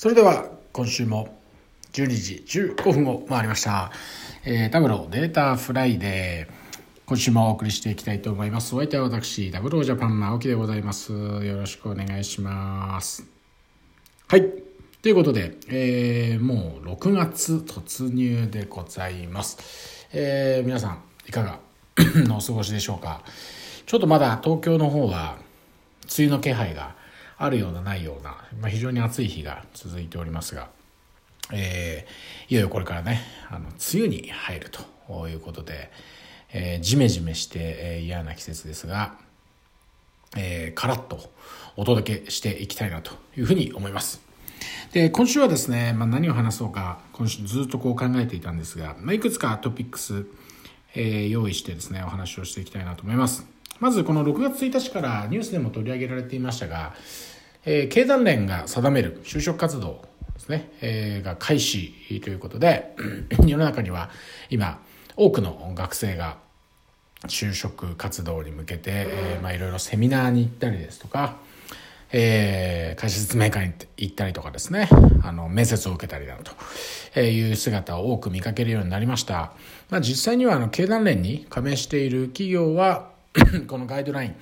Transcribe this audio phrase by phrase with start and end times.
[0.00, 1.28] それでは今週も
[1.92, 3.92] 12時15分を回りました、
[4.46, 6.80] えー、 Tableau データフライデー。
[7.04, 8.74] 今週もお送りしていきたいと思います。
[8.74, 11.12] お相手は私 Tableau Japan の青木でございます。
[11.12, 13.26] よろしくお願いします。
[14.26, 14.50] はい。
[15.02, 21.58] ということで、えー、もう6月突入でございます、えー、皆さんいかが
[22.26, 23.20] の お過ごしでしょうか？
[23.84, 25.36] ちょっとまだ東京の方は
[26.18, 26.98] 梅雨の気配が
[27.42, 30.68] あるようなないような、まあ、非常に暑い日が続いておりますが、
[31.50, 35.90] えー、いよいよこれからねあの梅雨に入るということで、
[36.52, 39.14] えー、ジメジメして、えー、嫌な季節ですが、
[40.36, 41.18] えー、カラッと
[41.76, 44.20] お届けしていきたいなというふうに思います。
[44.92, 50.26] で今週はですね、まあ、何を話そうか今週ずっとこう考えていたんですが、まあ、いくつかトピックス、
[50.94, 53.59] えー、用意してですねお話をしていきたいなと思います。
[53.80, 56.94] まずこの6月1日からニュースでも取り上げられていましたが、
[57.64, 60.04] えー、経団連が定める就職活動
[60.34, 62.94] ですね、えー、が開始ということで
[63.46, 64.10] 世の中には
[64.50, 64.80] 今
[65.16, 66.36] 多くの学生が
[67.26, 71.36] 就職活動に向けて、えま、いろいろセミナーに行ったりですとか、
[72.12, 74.88] えー、会社説明会に行ったりとかですね
[75.22, 76.36] あの面接を受けたりだ
[77.14, 79.52] という姿を多く見かけるようになりました、
[79.90, 83.10] まあ、実際にはあの経団連に加盟している企業は
[83.68, 84.34] このガイドライン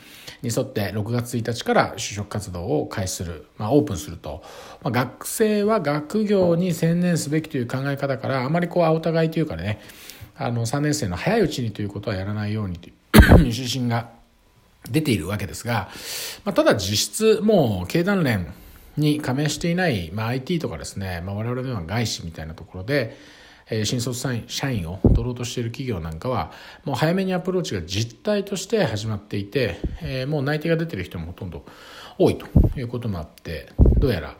[0.43, 4.43] に沿って6月1日から就職活動を開始する、まあ、オープンすると、
[4.83, 9.81] まあ、学生は学業に専念すべきという考え方からあまりこうお互いというかね
[10.37, 12.95] あの3年生の早いうちにということはやらないようにという
[13.45, 14.11] 指針が
[14.91, 15.91] 出ているわけですが、
[16.45, 18.47] まあ、ただ実質もう経団連
[18.97, 23.17] に加盟していない、まあ、IT とかですね、まあ、我々のような外資みたいなところで
[23.71, 26.53] え新卒社員を取ろうとしている企業なんかは
[26.85, 31.65] もう早めにアプローチが実態として始まっていて、えもう内定が出てる人もほとんど
[32.19, 32.47] 多いと
[32.77, 34.37] いうこともあってどうやら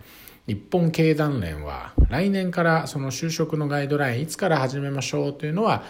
[0.47, 5.85] 日本経団連は来年からその就職のガイドラインいつから始めましょうというのは、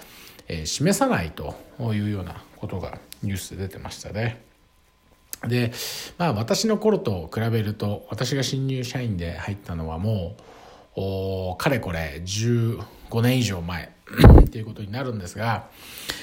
[0.49, 1.55] え示さないと
[1.95, 4.43] いうようなことがニュースで出てましたね。
[5.47, 5.73] で
[6.19, 10.43] まあ私の頃と比べると私が新入社員で入ったのはもう
[11.59, 13.93] かれこれ15年以上前
[14.45, 15.69] っていうことになるんですが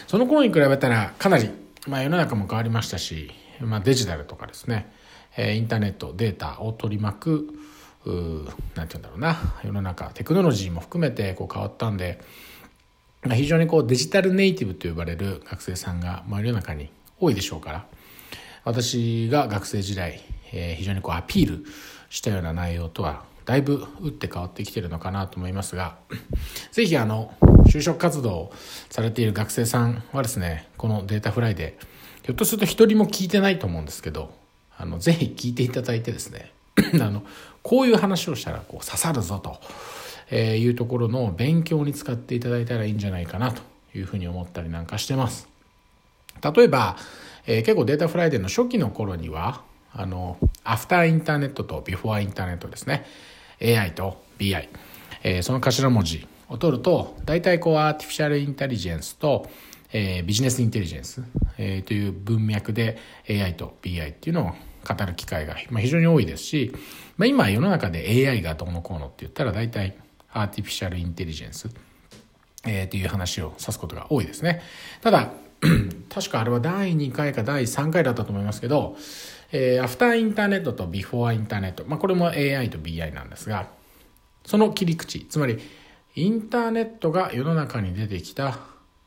[0.07, 1.49] その頃に比べたらかなり、
[1.87, 4.91] まあ、世の中も変わりましたし、まあ、デジタルとかですね
[5.37, 7.59] インターネットデータを取り巻く
[8.75, 12.21] 何て言うんだろうな世の中テクノロジーも含めてこう変わったんで、
[13.23, 17.85] まあ、非常にこうデジタルネイティブと呼ばれる学生さんが、まあ、世の中に多いでしょうから
[18.63, 20.21] 私が学生時代、
[20.53, 21.65] えー、非常にこうアピール
[22.09, 25.97] したような内容とはだいぶ打って変わってきてるのかなと思いますが、
[26.71, 27.33] ぜひあの、
[27.67, 28.51] 就職活動
[28.89, 31.77] されている学生さんはですね、このデータフライで、
[32.23, 34.33] ひょっとすると一人も聞いてないと思うんですけど、
[34.77, 36.51] あの、ぜひ聞いていただいてですね、
[36.99, 37.23] あの、
[37.61, 39.59] こういう話をしたらこう刺さるぞと、
[40.31, 43.61] えいうところの勉強に使っていただいたらいいんじゃないかなと
[43.95, 45.47] いうふうに思ったりなんかしてます。
[46.41, 46.97] 例えば、
[47.45, 49.61] えー、結構データフライデーの初期の頃には、
[49.93, 53.05] あの、 After Internet と Before Internet ですね。
[53.61, 54.69] AI と BI、
[55.23, 59.49] えー、その頭文字を取ると大体こう artificial intelligence と、
[59.91, 61.23] えー、 business intelligence、
[61.57, 62.97] えー、という文脈で
[63.29, 64.51] AI と BI っていうのを
[64.85, 66.73] 語る機会が、まあ、非常に多いですし、
[67.17, 69.95] まあ、今世の中で AI がどうのこうのって言ったら大体
[70.31, 71.69] artificial intelligence、
[72.65, 74.61] えー、という話を指すことが多いですね。
[75.01, 75.31] ただ
[76.13, 78.97] 確かあれは第2回か第3回だったと思いますけど
[79.51, 83.67] えー、アフターインターネットとビフォーインターネット、まあ、これも AI と BI なんですが
[84.45, 85.25] その切り口。
[85.25, 85.59] つまり
[86.15, 88.59] インターネットが世の中に出てきた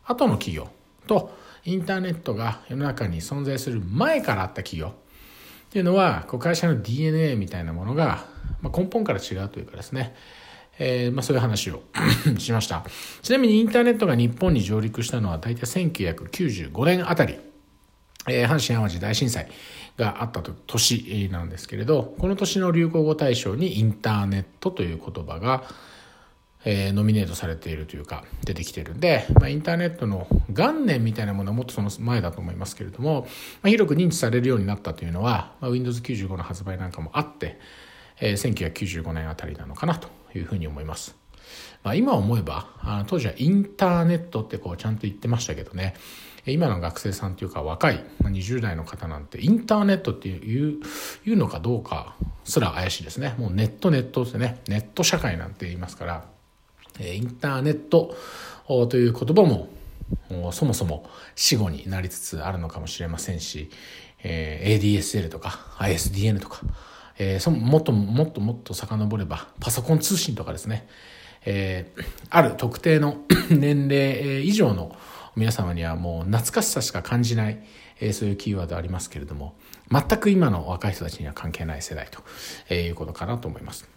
[0.05, 0.69] 後の企業。
[1.07, 1.35] と
[1.65, 4.89] インターネットが世の中に存在する前からあった企業。
[4.89, 8.27] っていうのはこう会社の DNA みたいなものが、
[8.63, 10.15] まあ、根本から違うというかですね。
[10.81, 11.83] えーまあ、そういう話を
[12.39, 12.85] しました。
[13.23, 17.39] ちなみにインターネットが日本に上陸したのは大体1995年あたり、
[18.29, 19.49] えー、阪神・淡路大震災。
[19.99, 25.65] があった年なんですけれどこの年の流行語大賞にインターネットという言葉が、
[26.65, 33.23] えー、ノミネートされているというか出てきてるんで、まあ、インターネットの元年みたいなものはもっとその前だと思いますけれども、
[33.63, 37.59] まあ、広く認知されるようになったというのは、まあ、Windows95 の発売なんかもあって、
[38.21, 41.17] えー、1995年あたりなのかなというふうに思います。
[41.83, 45.95] まあ、今思えばあ当時はインターネットってこうちゃんと言ってましたけどね
[46.53, 50.81] 今の学生さんというか若い20代の方なんてインターネットっていう
[51.25, 52.15] いうのかどうか
[52.45, 53.35] すら怪しいですね。
[53.39, 54.61] もうネットネットってね。
[54.69, 56.25] ネット社会なんて言いますから
[57.01, 58.15] インターネット
[58.67, 59.69] という言葉も
[60.53, 63.71] そもそも死語になりつつあるのかもしれませんし、
[64.23, 66.61] え、ADSL とか ISDN とか
[67.19, 70.89] え、そもっともっともっと遡ればパソコン通信とかですね、
[71.45, 71.93] え、
[72.31, 73.19] ある特定の
[73.51, 74.97] 年齢以上の
[75.39, 77.63] 皆様にはもう懐かしさしか感じない、
[78.01, 79.55] えー、そういうキーワードありますけれども
[79.91, 82.21] 全く今の若い人たちには関係ない世代と、
[82.69, 83.89] え、いうことかなと思います。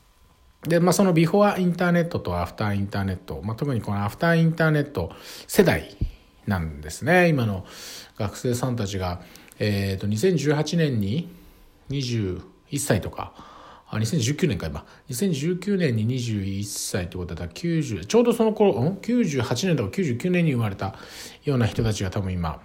[0.63, 5.11] で、まあ、そのビフォアインターネットとアフターインターネット、まあ、特にこのアフターインターネット
[5.47, 5.97] 世代
[6.45, 7.27] なんですね。
[7.27, 7.65] 今の
[8.17, 9.21] 学生さんたちが、
[9.59, 11.29] えっ、ー、と、2018年に
[11.89, 12.41] 21
[12.77, 13.33] 歳とか、
[13.91, 14.85] あ、2019年か今。
[15.09, 20.95] 2019年に21歳ってことだったら90、ちょうどその頃、ん ?98 年とか99年に生まれた
[21.43, 22.61] ような人たちが多分今、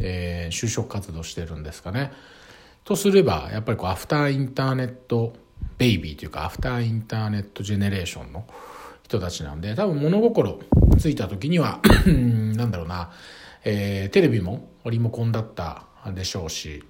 [0.00, 2.12] えー、就職活動してるんですかね。
[2.84, 5.34] とすれば、やっぱりこう、アフターインターネット
[5.78, 8.46] ベイビーというかアフターインターネットジェネレーションの
[9.02, 10.58] 人たちなんで多分物心
[10.98, 13.12] ついた時にはなんだろうな、
[13.64, 15.84] えー、テレビもリモコンだった
[16.14, 16.82] でしょうし、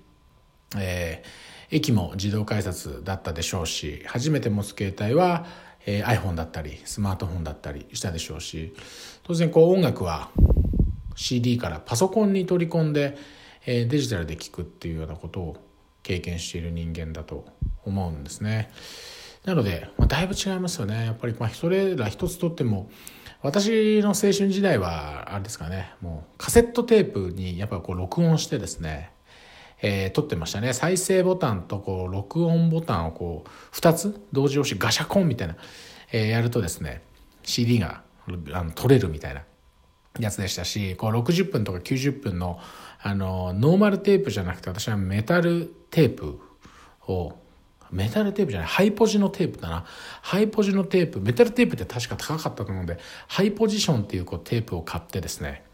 [0.76, 1.28] えー、
[1.70, 5.46] 駅も自動改札だったでしょうし初めて持つ携帯は、
[5.84, 8.74] えー、iPhone だったりスマートフォンだったりしたでしょうし
[9.24, 10.30] 当然こう音楽は
[11.16, 13.16] CD からパソコンに取り込んで、
[13.64, 15.56] えー、デジタルで聴くっていうようなことを
[16.02, 17.46] 経験している人間だと
[17.84, 18.70] 思うんですね。
[19.44, 21.06] なので、まあ、だいぶ違いますよね。
[21.06, 22.90] やっぱり、まあ、それら一つとっても、
[23.42, 29.12] 私の青春時代は、あれですかね、もうカセットテープにやっぱこう録音してですね、
[29.82, 30.72] えー、撮ってましたね。
[30.72, 35.56] 再生ボタンとこう録音ボタンをこう2つ同時押しガシャコンみたいな、
[36.12, 37.02] えー、やるとですね、
[37.42, 38.02] CD が
[38.52, 39.42] あの撮れるみたいな
[40.18, 42.58] やつでしたし、こう60分とか90分の
[43.02, 46.40] あのノーマルテープじゃなくて私はメタルテープ
[47.06, 47.34] を
[47.90, 49.84] メタルテープじゃない、ハイポジのテープだな。
[50.22, 55.64] ハイポジのテープ、メタルテープって確か高かったと思うんで、ハイポジションっていうこうテープを買ってですね、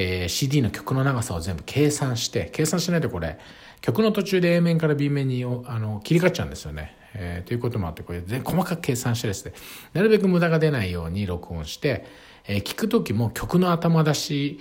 [0.00, 3.36] えー、CD の曲の長さを全部計算して、計算しないとこれ、
[3.80, 6.96] 曲の途中で A 面から B 面にあの切り替わっちゃうんですよね。
[7.14, 9.54] えー、ということもあって、これ全細かく計算してですね、
[9.94, 12.06] なるべく無駄が出ないように録音して、
[12.46, 14.60] えー、聞く時も曲の頭出し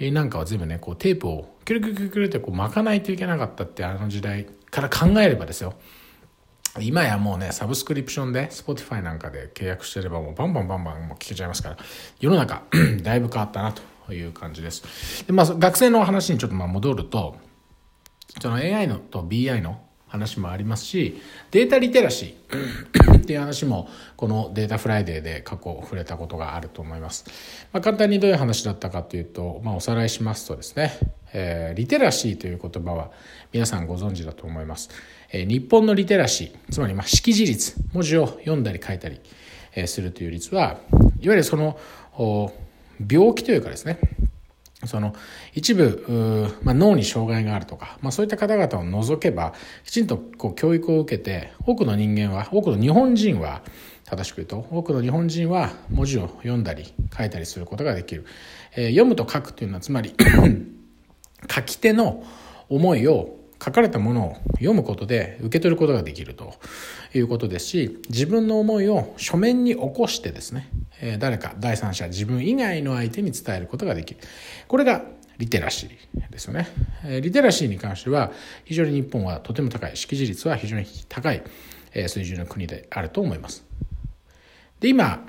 [0.00, 5.74] なんかは全部ね、こうテープをキュルキュルキュルキュルってこう巻かないといけなかったってあの時代から考えればですよ。
[6.80, 11.76] 今やもうね、サブスクリプションで、Spotify なんかで契約してればもうバンバンバンバンもう聞けちゃいますから、
[12.18, 12.62] 世の中
[13.04, 15.26] だいぶ変わったなとという感じです。
[15.26, 17.36] で、まあ、学生の話にちょっとまあ戻ると、
[18.40, 19.80] その AI のと BI の
[20.12, 27.24] 話もありますし、データリテラシー っていう話も、このデータフライデーで過去触れたことがあると思います。
[27.72, 30.98] まあ、簡単にどういう話だったかというと、まあ、おさらいしますとですね、
[31.32, 33.10] えー、リテラシーという言葉は
[33.52, 34.90] 皆さんご存知だと思います。
[35.30, 39.18] えー、日本のリテラシー、つまりまあ識字率、文字を読んだり書いたり、
[39.74, 40.80] えー、するという率は、
[41.20, 41.78] いわゆるその
[43.08, 43.98] 病気というかですね、
[44.86, 45.14] その
[45.54, 49.54] 一部、まあ、脳に障害があるとか、まあ、そういった方々を除けば
[49.84, 53.62] きちんとこう教育を受けて多くの人間は多くの日本人は
[54.04, 58.26] 正しく言うと多くの日本人は文字を読んだり書いたりすることができる、
[58.74, 60.14] えー、読むと書くというのはつまり
[61.50, 62.24] 書き手の
[62.68, 66.54] 思いを書かれたものを読むことで受け取ることができると
[67.14, 70.68] いうことですし自分の思いを書面に起こしてですね
[71.18, 74.20] 誰か第三者自分以外の相手に伝えることができる。
[74.68, 75.02] これが
[75.38, 76.68] リテラシーですよね。
[77.20, 78.30] リテラシーに関しては
[78.64, 81.42] 非常に日本はとても高い識字率は非常に高い
[81.94, 83.64] 水準の国であると思います。
[84.78, 85.26] で今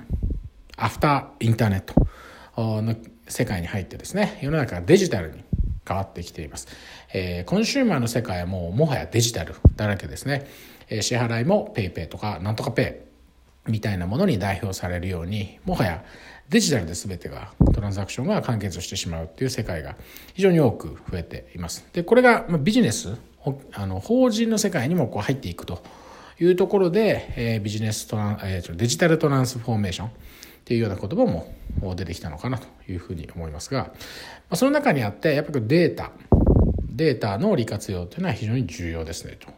[0.76, 1.94] アフターインターネット
[2.82, 2.94] の
[3.26, 5.44] 世界に入ってですね世の中がデジタルに
[5.86, 6.68] 変わってきています。
[7.12, 10.46] えー、コンシューマーの世界はもうもはやデジタルだらけですね。
[10.88, 12.96] えー、支払いも PayPay とかなんとか Pay
[13.66, 16.04] みたいなものに代表されるように、もはや
[16.48, 19.96] デジタルで全てがトランザクションが完結してしまうっていう世界が
[20.34, 21.86] 非常に多く増えています。
[21.92, 23.16] で、これがビジネス、
[23.72, 25.82] あの法人の世界にもこう入っていくと
[26.40, 30.10] いうところで、えー、ビジネストラン、えー、デジタルトランスフォーメーション
[30.64, 31.54] っていうような言葉も
[31.94, 33.92] 出てきたのかなというふうに思いますが、
[34.54, 36.10] その中にあってやっぱりデータ
[36.94, 39.48] データの利活用というのは非常に重要ですねと。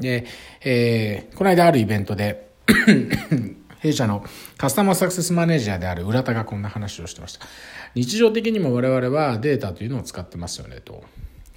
[0.00, 0.24] で、
[0.64, 2.50] えー、この間あるイベントで
[3.78, 4.24] 弊社の
[4.56, 7.46] カスタマーサクセスマネージャーである浦田がこんな話をしてました。
[7.94, 11.04] 日常的にも我々はデータというのを使ってますよねと。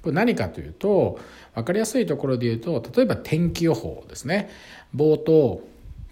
[0.02, 1.18] これ何かというと、
[1.54, 4.50] 分かりやすいところで言うと、例えば天気予報ですね。
[4.94, 5.66] 冒頭、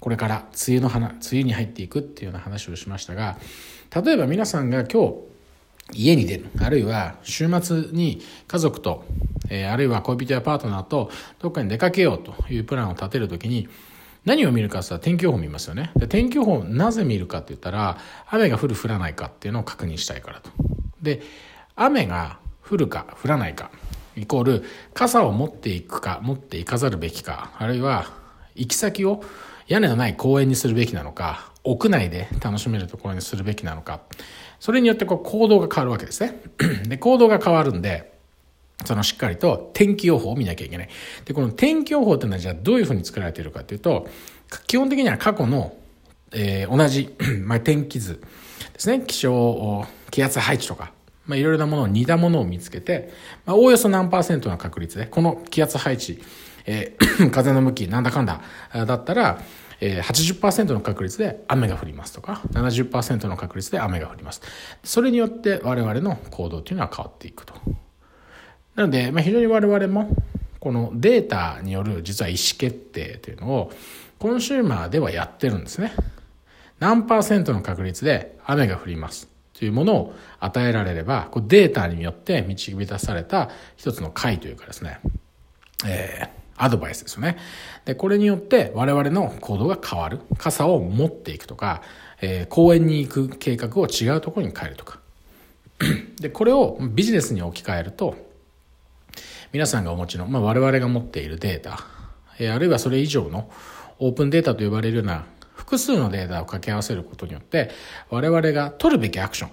[0.04, 3.38] これから梅雨の花、梅雨に入っていくっていうような話をしましたが、
[4.04, 5.14] 例えば皆さんが今日、
[5.94, 9.06] 家に出る、あるいは週末に家族と、
[9.49, 13.66] えー、あるいは恋人やパートナーとどっかに出かけようというプランを立てるときに、
[14.26, 15.90] 何を見るかって天気予報見ますよね。
[15.96, 17.96] で、天気予報なぜ見るかって言ったら、
[18.28, 20.50] 雨が降る降らないかっていうのを確認したいからと。
[21.00, 21.23] で、
[21.76, 23.70] 雨が降るか降らないか
[24.18, 28.12] イコール傘を持っていくか持っていかざるべきかあるいは
[28.54, 29.25] 行き先を
[29.68, 34.00] 屋根のない公園にするべきなのか屋内で楽しめるところにするべきなのか。
[34.61, 36.40] それによってこう行動が変わるわけですね。
[36.88, 38.14] で行動が変わるんで
[38.85, 40.88] そのしっかりと天気予報を見なきゃいけない。
[41.25, 44.06] でこの天気予報っていうのはじゃあどういうふうに作られているかというと
[44.66, 45.75] 基本的には過去の、
[46.33, 48.21] えー、同じ、 まあ、天気図
[48.73, 49.04] ですね。
[49.06, 50.92] 気象気圧配置とか
[51.26, 53.12] まあ、いろいろなものを似たものを見つけて、
[53.47, 56.23] まあ、おおよそ何パーセントの確率で、この気圧配置、
[56.66, 58.40] えー、 風の向き、なんだかんだ、
[58.73, 59.40] だったら、
[59.80, 64.40] えー、80%の確率で雨が降りますとか、70%の確率で雨が降ります。
[64.83, 67.54] それによって我々の行動というのは変わっていくと。
[68.75, 70.16] なので、まあ、非常に我々も、
[70.59, 73.73] このデータによる実は意思決定というのを、
[74.18, 75.92] コンシューマーではやってるんですね。
[76.80, 79.28] 何パーセントの確率で雨が降ります。
[79.52, 84.99] というものを与えられれば、こデータによって導き出された一つの解というかですね、
[85.87, 87.37] えー、アドバイスですよね。
[87.84, 90.20] で、これによって我々の行動が変わる。
[90.38, 91.82] 傘を持っていくとか、
[92.20, 95.00] えー、公園に行く計画を違うところに変えるとか。
[96.20, 98.16] で、これをビジネスに置き換えると、
[99.52, 101.80] 皆さんがお持ちの、まあ、我々が持っているデータ、
[102.38, 103.49] えー、あるいはそれ以上の
[103.99, 107.70] オープンデータと呼ばれるような複数のデータを掛け合わせることによって
[108.11, 109.50] 我々が取るべきアクション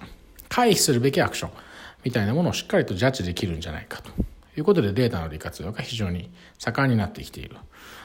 [0.48, 1.50] 回避するべきアクション
[2.04, 4.10] みたいなものをしっかりとジャッジできるんじゃないかと
[4.54, 7.56] ということでデータの利活用が非常に盛んになってきている。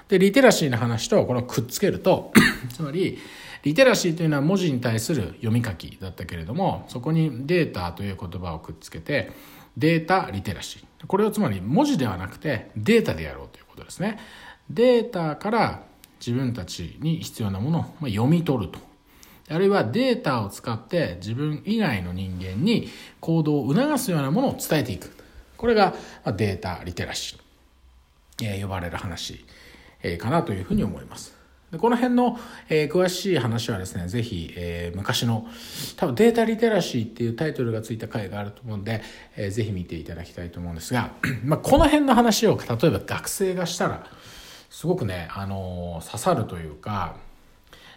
[0.08, 2.32] で、リテラシーの話とこれをくっつけると
[2.74, 3.18] つまり、
[3.64, 9.32] リテラシーというのは文字に対する読み書きだったけれども、そこにデータという言葉をくっつけて、
[9.76, 11.06] データリテラシー。
[11.06, 14.18] これをつまり文字ではなくてデータでやろうということですね。
[14.70, 15.84] データから
[16.20, 18.80] 自分たちに必要なものを読み取ると。
[19.50, 22.90] あるいはデータを使って自分以外の人間に
[23.22, 25.17] 行動を促すようなものを伝えていく。
[25.58, 25.94] これが
[26.36, 29.46] データリテラシー、え呼ばれる話、
[30.04, 31.36] えかなというふうに思います。
[31.72, 35.46] でこの辺の、えー、詳しい話はですね、ぜひ、えー、昔の、
[35.98, 39.02] 多分データリテラシーっていうタイトルがついた回があると思うんで、
[39.36, 41.12] えー、ぜひ見ていただきたいと思うんですが、
[41.44, 44.08] まあ、この辺の話を例えば学生がしたら、
[44.70, 47.16] すごくね、あの刺さるというか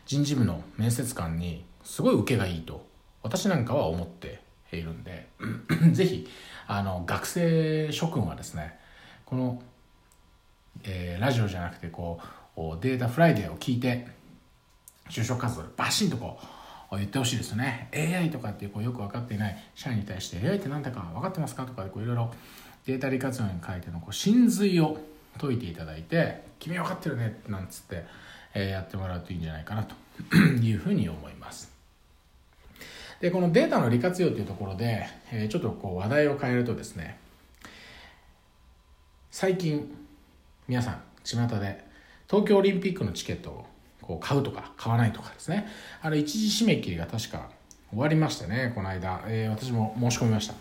[0.07, 2.87] 人事部の面接官にすごい受けがいいと
[3.23, 4.40] 私なんかは思って
[4.73, 5.29] いるんで
[5.93, 6.26] 是非
[6.73, 8.79] あの学生諸君はですね
[9.27, 9.61] この、
[10.85, 12.21] えー、ラジオじゃなくてこ
[12.57, 14.07] うデータフライデーを聞いて
[15.09, 16.39] 就職活動バシンとこ
[16.93, 22.33] う言ってほしいですね AI とかってこうよく分かっていない社員に対して AI って何だか分かってますかとかいろいろ
[22.87, 24.97] データ利活用に関してのこう真髄を
[25.40, 28.05] 説いていただいて「君分かってるね」なんつって、
[28.55, 29.97] えー、やってもらうといいんじゃないかなと
[30.37, 31.70] いうふうに思います。
[33.21, 37.19] でこのデータの利活用というところで、えー、ちょっとこう話題を変えるとですね
[39.31, 39.95] 最近
[40.67, 41.85] 皆さん巷で
[42.29, 43.67] 東京オリンピックのチケットを
[44.00, 45.69] こう買うとか買わないとかですね。
[46.00, 47.50] あれ一時締め切りが確か
[47.91, 50.55] 終わりましたねこの間、えー、私も申し込みました。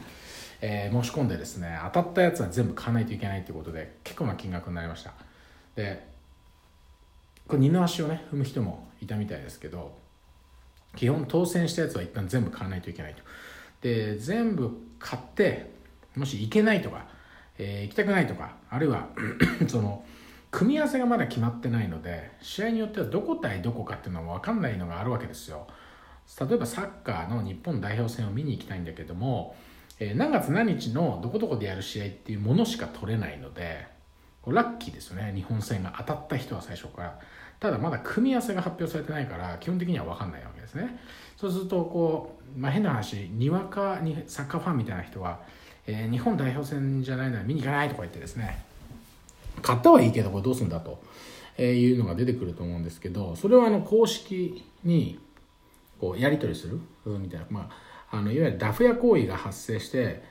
[0.62, 5.13] えー、申し込んでですね当たったやつは全部買わないといけないということで結構な金額になりました。
[5.75, 6.06] で
[7.48, 9.98] これ二の足をね踏む人もいたみたいですけど
[10.96, 13.22] 基本当選したやつは一旦全部買わないといけないと。
[13.81, 15.72] で全部買って
[16.15, 17.05] もし行けないとか、
[17.58, 19.08] えー、行きたくないとかあるいは
[19.67, 20.03] その
[20.51, 25.67] 組み合わせがまだ決まってないので試合によってはどこ対どこかっていうのも分かんないのがあるわけですよ。
[26.39, 29.55] 例えばサッカーの日本代表戦を見に行きたいんだけども
[30.00, 33.88] えー、何月何日のどこどこでやる試合っていうものしか取れないので
[34.48, 35.34] ラッキーですよね。
[35.36, 37.19] 日本戦が当たった人は最初から。
[37.60, 41.00] ただまだ組み合わせが発表されてないから基本的には分かんないわけですね。
[41.36, 45.39] そうするとこう、まあ、変な話にわかにサッカーファンみたいな人は、
[45.88, 48.63] えー、日本代表戦じゃないなら見に行かないとか言ってですね
[49.62, 51.01] 買ったはいいけどこれどうすんだと
[51.62, 55.20] いうのが出てくると思うんですけどそれはあの公式に
[56.00, 60.24] こうやり取りするみたいなまああのいわゆるダフ屋行為が発生して、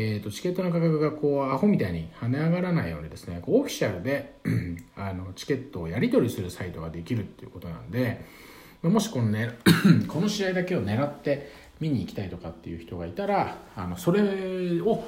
[0.00, 4.38] えーと、チケットの価格がこうアホみたいに跳ね上がらないようにですねこうオフィシャルで
[4.94, 8.24] あのチケットをやり取りするサイトができるっていうことなんで
[8.80, 9.58] もしこの,、ね、
[10.06, 11.50] この試合だけを狙って
[11.80, 14.22] 見に行きたいとかっていう人がいたらあのそれ
[14.82, 15.04] を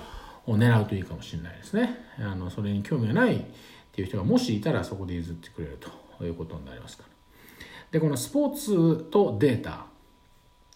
[0.49, 1.95] 狙うといいかもしれないですね。
[2.19, 3.43] あのそれに興味がないっ
[3.93, 5.79] ていう人がもしいたらそこで譲ってくれる
[6.19, 7.11] ということになりますから。
[7.93, 9.87] でこのスポーツとデータ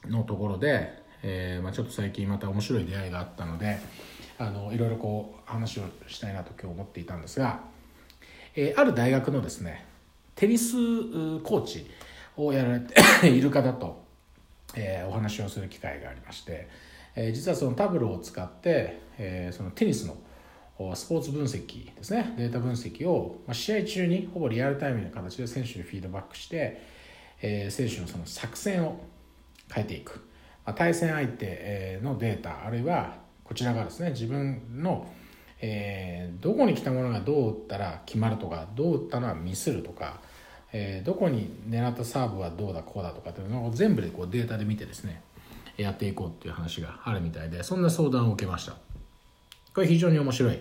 [0.06, 3.78] のところでえー、まあ、ちょっと最近また面白い出会いがあったので
[4.38, 7.60] あのいろいろこう話をしたいなと今日思っていたんですが、
[8.54, 9.86] えー、ある大学のですね
[10.34, 10.74] テニス
[11.40, 11.86] コーチ
[12.36, 12.94] をやられて
[13.30, 14.04] いる方と、
[14.74, 16.68] えー、お話をする機会がありまして、
[17.16, 20.16] え、実はそのタブロを使って、え、そのテニスの
[20.94, 26.82] スポーツ分析ですねデータ分析を、まあ、試合中にほぼリアルタイムの形で選手にフィードバックして、
[27.40, 29.00] え、選手のその作戦を
[29.72, 30.20] 変えていく、
[30.72, 35.06] 対戦相手のデータあるいはこちらがですね自分の、
[35.60, 40.20] えー、どこに来たものがどう打ったら決まるとかどう打ったのはミスるとか、
[40.72, 45.22] えー、どこに狙ったサーブはどうだこうだとかっていうのを全部でこうデータで見てですね
[45.76, 48.76] やっていこうっていう話があるみたいでそんな相談を受けました。
[49.74, 50.58] これ非常に面白い、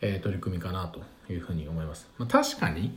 [0.00, 1.00] えー、取り組みかなと
[1.32, 2.96] いうふうに思います、まあ、確かに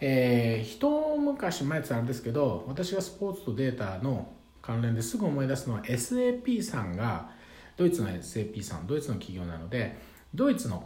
[0.00, 4.28] えー、一昔前ってあれですけど私がスポーツとデータの
[4.66, 7.30] 関連ですぐ思い出すのは SAP さんが
[7.76, 9.96] ドイツの SAP さんドイツの企業なので
[10.34, 10.84] ドイツの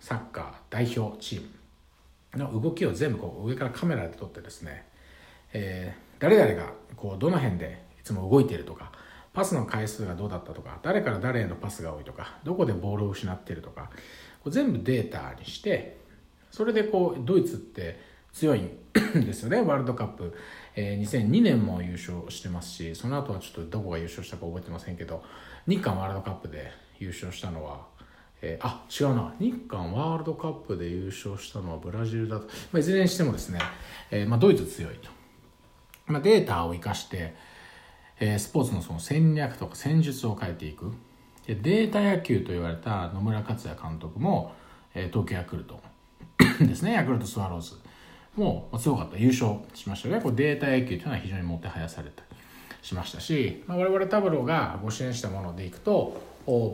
[0.00, 1.42] サッカー代表チー
[2.36, 4.86] ムの動きを全部こう上からカメラで撮ってですね、
[5.52, 8.90] えー、誰々がこうどの辺でいつも動いているとか
[9.32, 13.90] パスの回数がどうだったとか誰から誰へのパスが多いとかどこでボールを失っているとか
[14.42, 15.98] こう全部データにして
[16.50, 18.00] それでこうドイツって
[18.32, 20.34] 強いんですよねワールドカップ、
[20.74, 25.22] えー、2002年も優勝してますしその後はちょっとどこが優勝したか覚えてませんけど
[25.66, 27.86] 日韓ワールドカップで優勝したのは、
[28.40, 29.34] えー、あ違うな。
[29.38, 33.58] 日韓ワールドカップで優勝したのはブラジルだと、まあ、いずれにしてもですね、
[34.10, 35.08] えーまあ、ドイツ強いと、
[36.06, 37.34] まあ、データを生かして
[38.24, 40.92] えスポーツのその戦略とか戦術を変えていく。
[41.46, 44.54] でデータ野球と言われた野村克也監督も、
[44.94, 45.80] え東京ヤクルト
[46.60, 46.92] ですね。
[46.92, 47.74] ヤクルトスワローズ。
[48.36, 49.18] もう強かった。
[49.18, 50.22] 優勝しましたよね。
[50.22, 52.22] これデータ野球というのは非常にもてはやされた
[52.82, 56.20] しましたし、まあ、我々タブローがご支援したものでいくと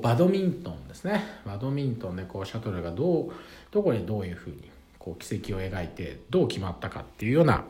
[0.02, 1.22] バドミントンですね。
[1.44, 3.32] バドミントンでこうシャトルがどう
[3.70, 7.64] どこにどういうふうにこう軌跡を描いてどう決まったかっていうような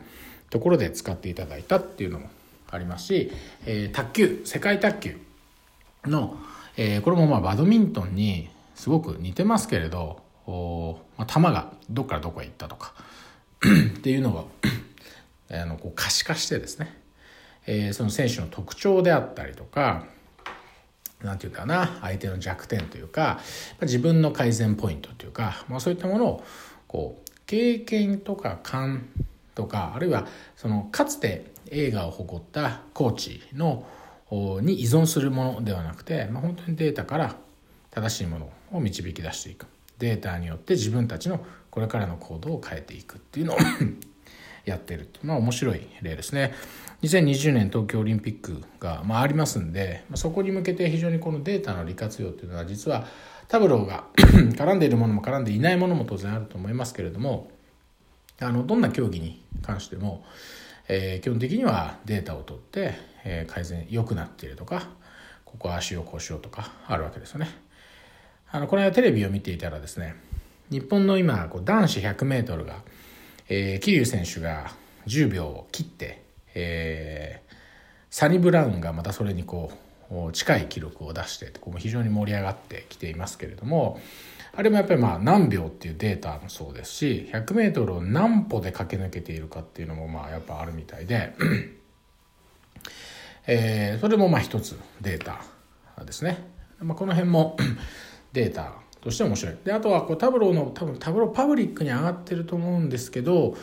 [0.51, 2.31] ところで使っていただいたっていうのも
[2.71, 3.33] ありますし、
[3.67, 5.17] えー、卓球世界卓球
[6.05, 6.37] の、
[6.77, 12.95] えー、これもまあバドミントンにすごく似てますけれどお、まあ、球がどっからどこへ行ったとか
[13.99, 14.51] っていうのを
[15.51, 16.95] あのこう可視化してですね、
[17.67, 20.07] えー、その選手の特徴であったりとか
[21.23, 23.41] なんていうかな相手の弱点というか
[23.83, 26.45] 自分の改善ポイントというか、まあ、そういったものを
[26.87, 29.09] こう経験とか勘
[29.55, 33.85] とかあるいはそのかつて映画を誇ったコーチの
[34.31, 37.37] に依存するものではなくて、まあ、本当にデータから
[37.91, 39.67] 正しいものを導き出していく。
[39.99, 43.59] データによって自分たちのこれからの行動を変えていくっていうのを
[44.65, 46.55] やってるまあ面白い例ですね
[47.03, 53.07] 2020年東京オリンピックが、まあ、ありますんでそこに向けて非常にこのデータの利活用っていうのは実は
[53.47, 57.51] タブローが 絡んでいるものも絡んでいないものも当然あると思いますけれども
[58.41, 60.25] あのどんな競技に関しても
[60.89, 64.89] えー、基本的にはデータを取って、えー、改善良くなっているとか
[65.45, 67.49] ここは足をこうしようとかあるわけですよね。
[68.51, 70.17] あのこの間テレビを見ていたらですね
[70.71, 72.83] 日本の今こう男子 100m が、
[73.49, 74.71] えー、桐生選手が
[75.07, 76.23] 10秒を切って、
[76.55, 77.55] えー、
[78.11, 79.73] サニブラウンがまたそれにこ
[80.11, 84.01] う近い記録を出してここ非常に盛り上がってきていますけれども
[84.55, 91.35] あれもやっぱりまあ何秒っていうデータもそうですし 100m を何歩で駆け抜けているかっていうのもまあやっぱあるみたいで、
[93.47, 95.43] えー、それもまあ一つデータ
[96.05, 96.39] ですね、
[96.81, 97.57] まあ、この辺も
[98.33, 98.73] データ
[99.09, 103.57] として面白いであとはこうタブローの多分タブローパブリックに上がってると思うんですけど、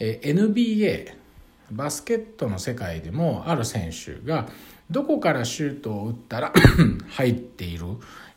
[0.00, 1.14] え、NBA
[1.70, 4.48] バスケットの世界でもある選手が
[4.90, 6.52] どこからシュートを打ったら
[7.10, 7.84] 入っている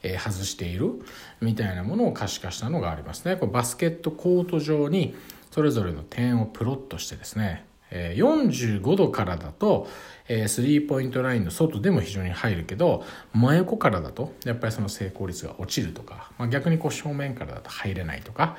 [0.03, 1.01] え、外している
[1.41, 3.35] みたいなものを可視化したのがありますね。
[3.35, 5.15] これバスケットコート上に
[5.51, 9.87] それぞれの点をプロットしてですね、え、45度からだと、
[10.27, 18.55] えー、スリーポイントラインの外でも非常に入るけど真横からだとやっぱりその成功率が落ちるとか、まあ、逆にこう正面からだと入れないとか、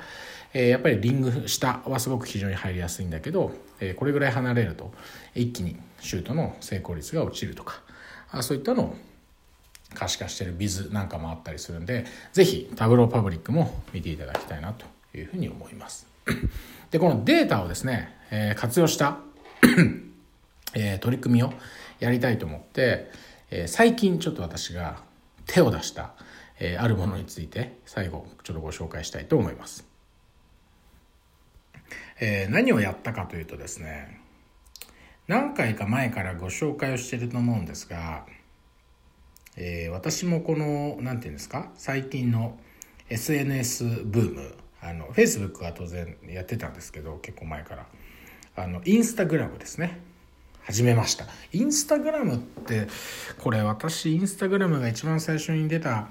[0.53, 4.93] えー、やっぱりリング下はすごく非常に入りやすいんだけど、え、これぐらい離れると
[5.33, 7.81] 一気にシュートの成功率が落ちるとか
[8.29, 8.95] あそういったのを
[9.95, 16.12] 可視化してるビズなんかもあったりするんで是非タブローパブリックも見ていただきたいなというふうに思います。
[16.91, 19.19] でこのデータをですね、えー、活用した
[20.75, 21.53] えー、取り組みを
[21.99, 23.11] やりたいと思って、
[23.51, 25.03] えー、最近ちょっと私が
[25.45, 26.13] 手を出した、
[26.59, 29.85] えあるものについて最後ちょっとご紹介したいと思います、
[32.19, 34.21] え何をやったかというとですね
[35.27, 38.25] 何回か前からご紹介をしていると思うんですが
[39.55, 42.57] えー、私もこの何て言うんですか最近の
[43.09, 47.85] SNS ブームあの Facebook は当然やってたんですけど結構前から。
[48.55, 49.99] あのインスタグラムですね。
[50.61, 51.25] 始めました。
[51.51, 52.87] インスタグラムって
[53.39, 56.09] これ私インスタグラムが一番最初に出た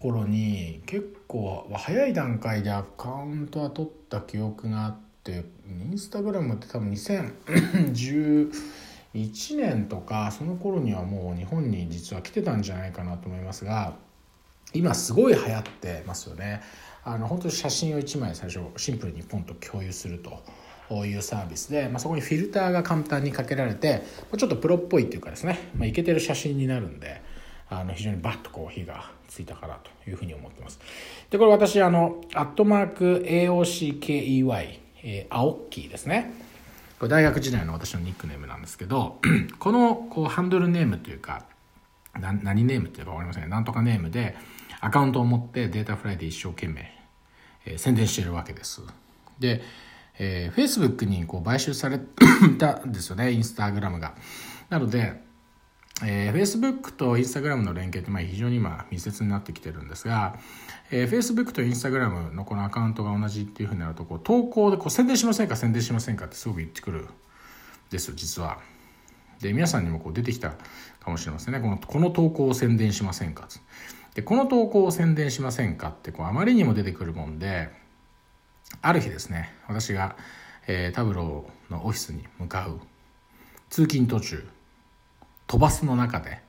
[0.00, 8.50] 頃に結構早い段階でアカウントは取った記憶があってインスタグラムって多分2011
[9.56, 13.94] 年とかその頃にはもう日本に実は来てたんじゃないかなと思いますが
[14.74, 16.60] 今すごい流行ってますよね。
[17.04, 20.42] あの本当に写真を1枚最初シンプルにポンと共有すると。
[20.90, 24.04] いうサービスで、まあ、そこにフィルターが簡単にかけられて
[24.38, 27.20] ちょっとプロっぽいっていうかですね、まあ、イケてる写真になるんで
[27.68, 30.80] あの非常にバッとこう火がついたかなというふうに思ってます。
[31.30, 36.32] でこれ私あのアットマーク AOCKEY、えー、青木ですね。
[36.98, 39.20] これ大学時代の私のニックネームなんですけど
[39.60, 41.44] このこうハンドルネームというか
[42.18, 43.48] 何ネームっていうか分かりませんね。
[43.48, 44.34] なんとかネームで
[44.80, 46.92] アカウントを持ってデータフライで一生懸命、
[47.66, 48.82] えー、宣伝しているわけです。
[49.38, 49.62] で、
[50.18, 51.98] えー、Facebook にこう買収され
[52.58, 54.14] たんですよね インスタグラムが。
[54.68, 55.26] なので
[56.00, 60.38] えー、Facebook と Instagram の連携ってまあ非常に今密接になってきてるんですが、
[60.92, 67.08] えー、Facebook と Instagram のこのアカウントが同じっていうふうになるとこう投稿でこう宣伝しませんか宣伝しませんかってすごく言ってくるん
[67.90, 68.58] ですよ実は。
[69.40, 70.50] で皆さんにもこう出てきた
[71.00, 71.60] かもしれませんね。
[71.60, 73.48] このこの投稿を宣伝しませんか
[74.18, 77.68] でこの投稿を宣伝しませんかってこうあまりにも出てくるもんで
[78.82, 80.16] ある日ですね私が、
[80.66, 82.80] えー、タブローのオフィスに向かう
[83.70, 84.44] 通勤途中
[85.46, 86.40] 飛ばすの中で、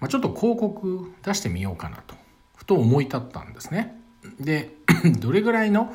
[0.00, 2.14] まあ、ちょっと広告出してみようかなと
[2.56, 3.94] ふと思い立ったんですね。
[4.40, 4.70] で
[5.20, 5.94] どれぐらいの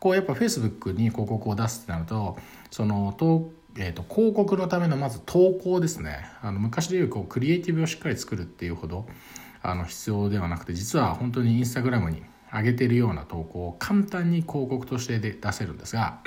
[0.00, 2.36] こうやっぱ Facebook に広告を出すってなると
[2.72, 9.06] そのと、えーと、広告のためのまず投稿ですねあの昔でいうこうクリエイティブをしっかり作るっていうほど
[9.70, 16.20] あの必要ではなくて実は本当にインスタグラムに上げてるような投稿を簡単に広告としてで出せるんですが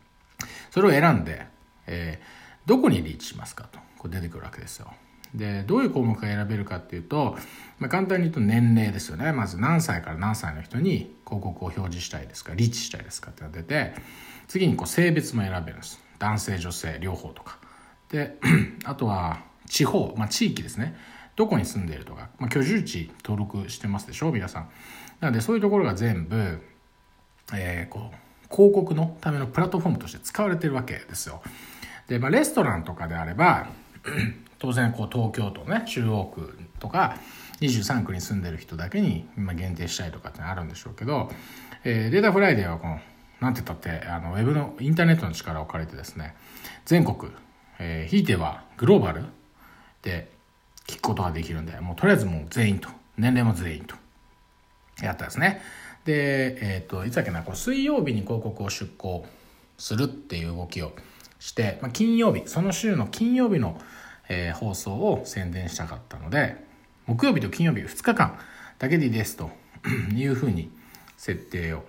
[0.70, 1.46] それを選んで、
[1.86, 4.92] えー、どこにリーチしますかとこう出てくるわけですよ。
[5.34, 7.36] でどういう項目が選べるかっていうと、
[7.80, 9.32] まあ、簡単に言うと年齢ですよね。
[9.32, 13.94] まず何歳から何歳の人に広告を表示したいですかリーチしたいですかっていうのが出て
[14.46, 16.00] 次にこう性別も選べるんです。
[16.20, 17.58] 男性女性両方とか。
[18.10, 18.38] で
[18.84, 20.96] あとは地方、まあ、地域ですね。
[21.36, 24.68] どこに住んでいるとか、まあ、居住地登録してますでしょ皆さん。
[25.20, 26.60] なのでそういうところが全部、
[27.52, 31.42] えー、こう広告のためのプラットフォームとして使われてるわけですよ。
[32.08, 33.68] で、まあ、レストランとかであれば
[34.58, 37.16] 当然こう東京都ね中央区とか
[37.60, 41.30] 23区に住んでる人だけに今限定したいとかってあるんでしょうけど、
[41.84, 43.00] えー、データフライデーはこの
[43.40, 46.34] なんて言ったってあのウェブのインターネットの力を借りてですね
[46.84, 47.32] 全国、
[47.78, 49.24] えー、ひいてはグローバル
[50.02, 50.30] で
[50.86, 53.94] 聞くことができるんでもうとりあえずもう全員と年齢も全員と
[55.02, 55.62] やったですね。
[56.04, 59.26] でえっ、ー、といつだっけなこう水曜日に広告を出稿
[59.78, 60.92] するっていう動きを
[61.38, 63.80] して、まあ、金曜日その週の金曜日の、
[64.28, 66.56] えー、放送を宣伝したかったので
[67.06, 68.38] 木曜日と金曜日2日間
[68.78, 69.50] だけでいいですと
[70.14, 70.70] いうふうに
[71.16, 71.84] 設定を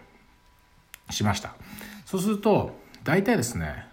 [1.09, 1.55] しました。
[2.05, 3.85] そうすると大体ですね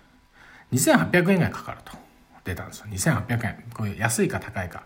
[0.73, 2.02] 2800円ぐらいかかると。
[2.44, 2.87] 出たんですよ。
[2.90, 3.64] 2800円。
[3.74, 4.85] これ安いか高いか。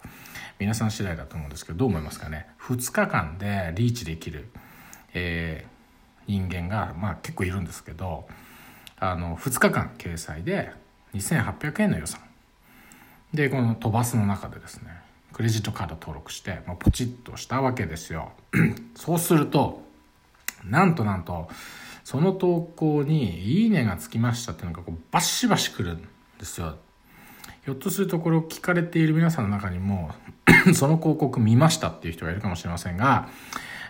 [0.58, 4.48] 皆さん次第だと思うんですけどどう思いますかね？2日間でリーチできる、
[5.12, 8.26] えー、人間が、まあ、結構いるんですけど
[8.98, 10.72] あの2日間掲載で
[11.14, 12.20] 2800円の予算。
[13.34, 14.90] でこの飛ばすの中でですね
[15.32, 18.32] クレジットカード登録して、まあ、ポチッとしたわけですよ。
[18.96, 19.82] そうすると
[20.64, 21.50] なんとなんと
[22.02, 26.78] その投稿に「いいね」がつきましたっていうのがこうバシバシくるんですよ。
[27.66, 30.12] ひょっとするとこれを聞かれている皆さんの中にも
[30.72, 33.28] その広告見ましたっていう人がいるかもしれませんが、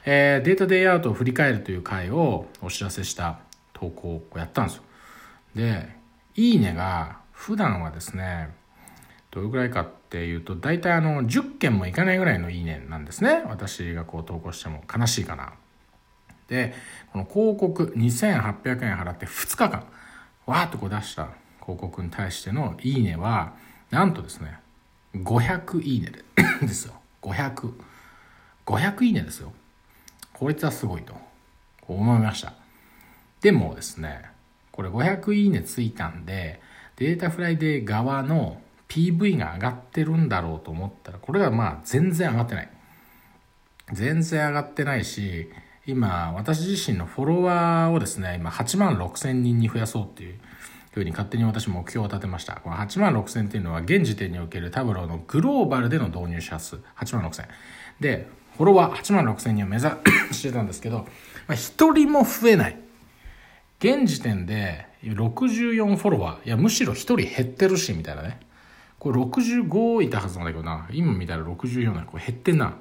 [0.06, 3.40] えー、データデイアウトを振り返るという回をお知らせした
[3.74, 4.82] 投稿をやったんですよ。
[5.54, 5.90] で
[6.36, 8.48] 「いいね」が普段はですね
[9.30, 13.42] どれぐらいかっていうと大体あの10件もいかないぐらいの「いいね」なんですね。
[13.46, 15.52] 私がこう投稿しても悲しいかな。
[16.48, 16.74] で
[17.12, 19.84] この広告2800円払って2日間
[20.46, 21.28] わーっとこう出した
[21.60, 24.58] 広告に対しての「いいね」はなんとですね
[25.14, 26.24] 500いいねで
[26.62, 26.94] ですよ。
[27.22, 29.52] 500500いいねですよ。
[30.32, 31.14] こいつはすごいと。
[31.88, 32.52] 思いました。
[33.40, 34.30] でもですね
[34.76, 36.60] これ500いいねついたんで、
[36.96, 42.68] データフライデー側の PV が上がってるんだろうと思ったら、これがまあ全然上がってない。
[43.92, 45.50] 全然上がってないし、
[45.86, 50.40] 今、私自身のフォロワーをですね、今8万6千人に増やそうっていう
[50.96, 52.54] ふうに勝手に私目標を立てました。
[52.54, 57.48] この8万6千っていうのは現時点におけるタブローのグローバルでの導入者数、8万6千。
[58.00, 59.90] で、フォロワー8万6千人を目指
[60.32, 61.04] してたんですけど、ま
[61.48, 62.78] あ、1人も増えない。
[63.78, 68.40] 現時点で64フォロワーいやむしろ1人減ってるしみたいなね
[68.98, 72.74] これ65いたはずなんだけどな今見たら64なこれ減ってんな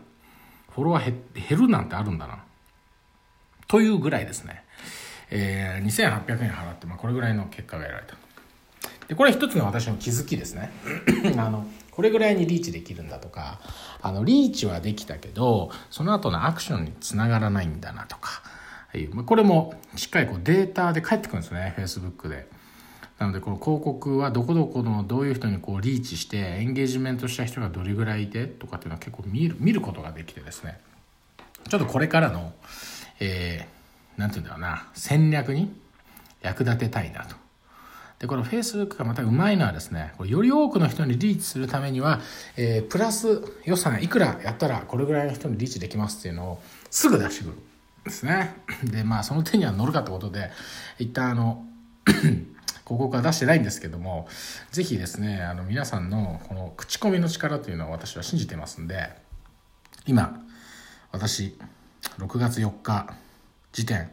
[0.71, 1.13] フォロワー
[1.49, 2.45] 減るなんてあるんだな。
[3.67, 4.64] というぐらいですね。
[5.29, 8.15] えー、2800円払って、まあ、これぐらいの結果が得られた。
[9.07, 10.71] で、これ一つの私の気づきですね。
[11.38, 13.59] あの、これぐらいにリーチできるんだとか、
[14.01, 18.41] あの、リーチはできたけど、その後のアクションにつながらないんだなとか、
[19.11, 22.47] まあこれもしっかりこうデータで返ってくるんですね、Facebook で。
[23.19, 30.79] なのでこの広告はどこどこのどういう人にこうリーチしてエンゲージメントした人がどれぐらいいてとかっていうのは結構見る見ることができてですね
[31.69, 32.53] ちょっとこれからの、
[33.21, 33.74] えー、
[34.17, 35.73] なんていうんだろうな戦略に
[36.41, 37.36] 役立てたいなと。
[38.19, 42.21] でこの Facebook がまたうまいのはですねより多くの人にリーチするためには、
[42.56, 47.58] えー、プラス予算いくらやったらこれぐらいの人にリーチできますっていうのをすぐ出してくる
[48.06, 50.49] ですね でまあその手には乗るかってことで
[50.97, 51.65] 一旦あの
[52.86, 54.28] 広告は出してないんですけども、
[54.71, 59.10] ぜひですね、あの皆さんのこの口コミの力というのは私は信じてますんで、
[60.06, 60.39] 今、
[61.12, 61.58] 私、
[62.19, 63.12] 6月4日
[63.75, 64.09] 時点、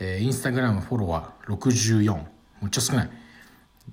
[0.00, 2.14] えー、インスタグラムフォロワー64、
[2.62, 3.10] むっちゃ少ない。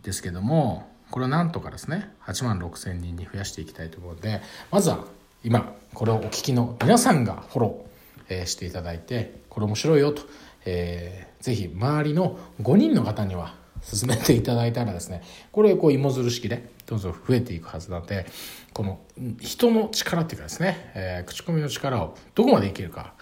[0.02, 5.04] ですけども、これをなんとかですね、8万6千人に増やしていきたいところで、まずは
[5.44, 10.22] 今、これをお聞きの皆さんがフォロー、えー、していただいて、これ面白いよと、
[10.64, 18.26] えー、ぜひ周りの5人の方には進めていただいたらですねこれこう芋づる式でどんどん増えていくはずなので
[18.74, 19.00] この
[19.40, 23.14] 人の力っていうかですね、えー、口コミの力をどこまでいけるか、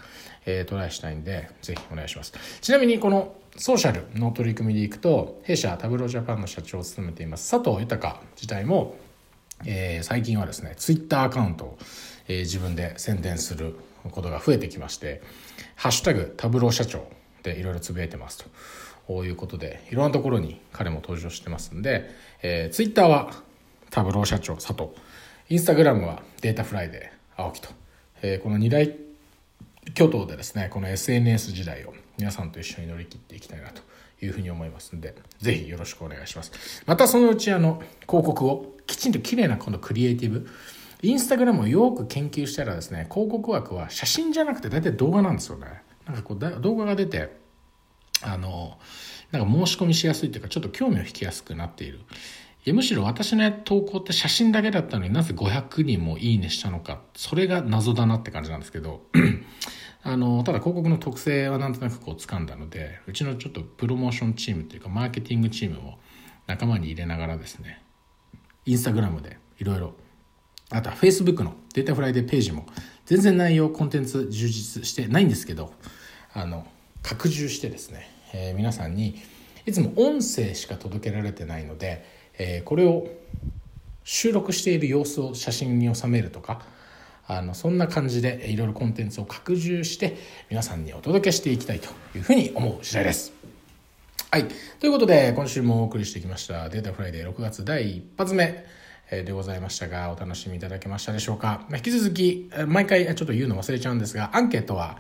[0.46, 8.96] えー、トライしたいんでぜひお願いしますちなみにこのソーシャルの取り組みでいくと弊社タブロージャパンの社長を務めています佐藤豊自体も、
[9.66, 11.78] えー、最近はですねツイッターアカウントを、
[12.28, 13.76] えー、自分で宣伝する
[14.10, 15.22] ことが増えてきまして
[15.76, 17.08] 「ハッシュタグタブロー社長」
[17.44, 18.46] でいろいろつぶやいてますと。
[19.26, 22.10] いうことでいろんなところに彼も登場してますんで、
[22.42, 23.32] えー、ツイッターは
[23.90, 24.90] Tableau 社長佐藤。
[25.50, 27.70] インスタグラムはデータフライデー青木と、
[28.22, 28.96] えー、この2大
[29.94, 33.82] 巨頭でですねこの SNS 時代を皆さんと一緒に乗り切っていきたいなと
[34.24, 36.84] いうふうに思いますんでぜひよろしくお願いします。
[36.86, 40.48] またそのうちあの広告をきちんと綺麗なこのクリエイティブ。
[41.04, 45.82] インスタグラムをよく研究したらですね広告枠は写真じゃなくて大体動画なんですよね。
[46.06, 47.41] なんかこう動画が出て
[48.24, 48.78] あの
[49.32, 52.00] なんか申し込みしやすいというかちょっと興味を引きやすくなっている。
[52.64, 57.02] いやむしろ私の投稿って写真だけだったのになぜ500人もいいねしたのか。
[57.16, 59.02] それが謎だなって感じなんですけど。
[60.04, 66.00] あのただ広告の特性はなんとなくこう掴んだのでうちのちょっとプロモーションチームというかマーケティングチームも
[66.48, 67.84] 仲間に入れながらですね
[68.66, 69.94] インスタグラムでいろいろ
[70.72, 72.66] あとはフェイスブックのデータフライデーページも
[73.06, 75.74] 全然内容コンテンツ充実してないんですけど
[76.34, 76.66] あの
[77.04, 79.16] 拡充してですね、えー、皆さんに
[79.66, 82.06] いつも音声しか届けられてないので、
[82.38, 83.08] えー、これを
[84.04, 86.62] 収録している様子を写真に収めるとか
[87.28, 90.18] あのそんな感じでいろいろコンテンツを拡充して
[90.50, 93.32] 皆さんにお届けしていきたいというふうに思う次第です。
[94.32, 94.48] はい。
[94.80, 98.66] ということで、今週もお送りしてきましたデータフライデー6月第一発目
[99.10, 101.66] でございましたが、お楽しみいただけましたでしょうか。
[101.74, 104.98] 引き続き、毎回ちょっと言うの忘れちゃうんですが、アンケートは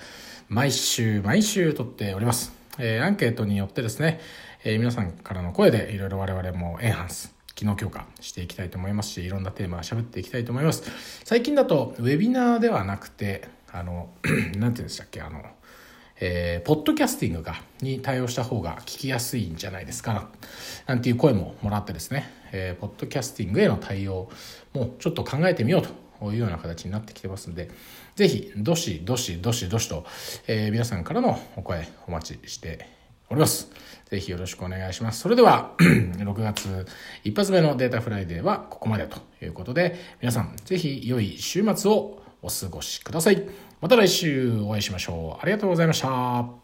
[0.53, 2.51] 毎週毎週取っております。
[2.77, 4.19] えー、アンケートによってですね、
[4.65, 10.83] えー、皆さんからの声でいろいろ我々もエンハンス、機能強化していきたいと思いますし、いろんなテーマ喋っていきたいと思います。
[11.23, 15.41] 最近だと、ウェビナーではなくて、あの、 なんて言うんでしたっけ、あの、
[16.19, 20.29] えー、ポッドキャスティングが、に対応した方が聞きやすいんじゃないですかな、
[20.85, 24.29] なんていう声ももらってですね、えー、ポッドキャスティングへの対応
[24.73, 27.71] もちょっと考えてみようというような形になってきてますんで、
[28.15, 30.05] ぜひ、どしどしどしどしと、
[30.47, 32.87] えー、皆さんからのお声お待ちして
[33.29, 33.71] おります。
[34.09, 35.21] ぜひよろしくお願いします。
[35.21, 36.85] それでは、 6月
[37.23, 43.47] 一発目のデータフライデーはここまでということで、皆さん、ぜひ良い週末をお過ごしください。
[43.79, 45.41] また来週お会いしましょう。
[45.41, 46.60] ありがとうございました。